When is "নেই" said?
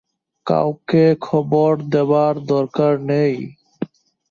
3.09-3.35